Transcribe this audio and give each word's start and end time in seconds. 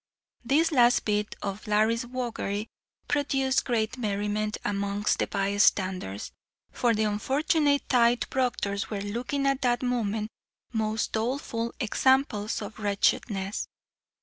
This 0.43 0.71
last 0.71 1.05
bit 1.05 1.35
of 1.43 1.67
Larry's 1.67 2.07
waggery 2.07 2.67
produced 3.07 3.65
great 3.65 3.99
merriment 3.99 4.57
amongst 4.65 5.19
the 5.19 5.27
by 5.27 5.55
standers, 5.57 6.31
for 6.71 6.95
the 6.95 7.03
unfortunate 7.03 7.87
tithe 7.87 8.23
proctors 8.31 8.89
were 8.89 9.01
looking 9.03 9.45
at 9.45 9.61
that 9.61 9.83
moment 9.83 10.31
most 10.73 11.11
doleful 11.11 11.75
examples 11.79 12.63
of 12.63 12.79
wretchedness. 12.79 13.67